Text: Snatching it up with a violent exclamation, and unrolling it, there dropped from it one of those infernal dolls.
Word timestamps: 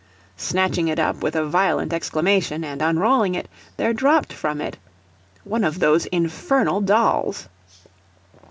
Snatching 0.37 0.87
it 0.87 0.97
up 0.97 1.21
with 1.21 1.35
a 1.35 1.45
violent 1.45 1.93
exclamation, 1.93 2.63
and 2.63 2.81
unrolling 2.81 3.35
it, 3.35 3.47
there 3.77 3.93
dropped 3.93 4.33
from 4.33 4.59
it 4.59 4.75
one 5.43 5.63
of 5.63 5.77
those 5.77 6.07
infernal 6.07 6.81
dolls. 6.81 7.47